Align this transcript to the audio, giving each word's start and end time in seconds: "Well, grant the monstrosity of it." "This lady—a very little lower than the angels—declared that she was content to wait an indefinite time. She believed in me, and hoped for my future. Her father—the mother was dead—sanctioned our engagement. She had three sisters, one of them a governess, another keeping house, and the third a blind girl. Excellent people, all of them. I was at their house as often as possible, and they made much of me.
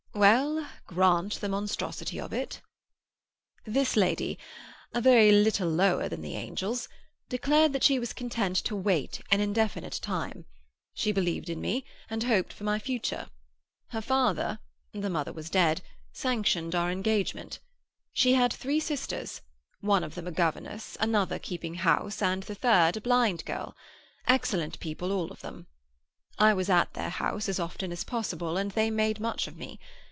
"Well, 0.13 0.67
grant 0.85 1.35
the 1.39 1.47
monstrosity 1.47 2.19
of 2.19 2.33
it." 2.33 2.61
"This 3.65 3.95
lady—a 3.95 4.99
very 4.99 5.31
little 5.31 5.69
lower 5.69 6.09
than 6.09 6.21
the 6.21 6.35
angels—declared 6.35 7.71
that 7.71 7.81
she 7.83 7.97
was 7.97 8.11
content 8.11 8.57
to 8.57 8.75
wait 8.75 9.21
an 9.31 9.39
indefinite 9.39 9.99
time. 10.03 10.45
She 10.93 11.13
believed 11.13 11.49
in 11.49 11.61
me, 11.61 11.85
and 12.09 12.23
hoped 12.23 12.51
for 12.51 12.65
my 12.65 12.77
future. 12.77 13.29
Her 13.91 14.01
father—the 14.01 15.09
mother 15.09 15.31
was 15.33 15.49
dead—sanctioned 15.49 16.75
our 16.75 16.91
engagement. 16.91 17.59
She 18.11 18.33
had 18.33 18.51
three 18.51 18.81
sisters, 18.81 19.39
one 19.79 20.03
of 20.03 20.15
them 20.15 20.27
a 20.27 20.31
governess, 20.31 20.97
another 20.99 21.39
keeping 21.39 21.75
house, 21.75 22.21
and 22.21 22.43
the 22.43 22.53
third 22.55 22.97
a 22.97 23.01
blind 23.01 23.45
girl. 23.45 23.77
Excellent 24.27 24.77
people, 24.81 25.09
all 25.13 25.31
of 25.31 25.39
them. 25.41 25.67
I 26.37 26.53
was 26.53 26.69
at 26.69 26.93
their 26.95 27.09
house 27.11 27.47
as 27.47 27.61
often 27.61 27.91
as 27.93 28.03
possible, 28.03 28.57
and 28.57 28.71
they 28.71 28.91
made 28.91 29.19
much 29.19 29.47
of 29.47 29.55
me. 29.55 29.79